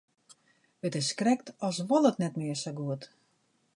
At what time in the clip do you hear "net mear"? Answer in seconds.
2.25-2.57